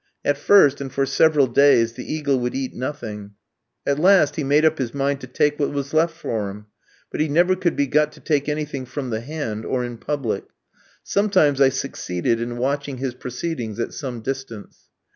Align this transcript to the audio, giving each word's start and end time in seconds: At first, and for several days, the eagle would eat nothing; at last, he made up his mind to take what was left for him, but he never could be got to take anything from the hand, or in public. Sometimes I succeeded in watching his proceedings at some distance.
At 0.25 0.39
first, 0.39 0.81
and 0.81 0.91
for 0.91 1.05
several 1.05 1.45
days, 1.45 1.93
the 1.93 2.11
eagle 2.11 2.39
would 2.39 2.55
eat 2.55 2.73
nothing; 2.73 3.35
at 3.85 3.99
last, 3.99 4.35
he 4.35 4.43
made 4.43 4.65
up 4.65 4.79
his 4.79 4.95
mind 4.95 5.21
to 5.21 5.27
take 5.27 5.59
what 5.59 5.69
was 5.71 5.93
left 5.93 6.15
for 6.15 6.49
him, 6.49 6.65
but 7.11 7.21
he 7.21 7.27
never 7.29 7.55
could 7.55 7.75
be 7.75 7.85
got 7.85 8.11
to 8.13 8.19
take 8.19 8.49
anything 8.49 8.87
from 8.87 9.11
the 9.11 9.21
hand, 9.21 9.63
or 9.63 9.83
in 9.85 9.99
public. 9.99 10.45
Sometimes 11.03 11.61
I 11.61 11.69
succeeded 11.69 12.41
in 12.41 12.57
watching 12.57 12.97
his 12.97 13.13
proceedings 13.13 13.79
at 13.79 13.93
some 13.93 14.21
distance. 14.21 14.89